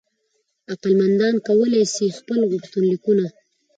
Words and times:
علاقمندان 0.67 1.35
کولای 1.47 1.83
سي 1.95 2.05
خپل 2.17 2.39
غوښتنلیکونه 2.51 3.25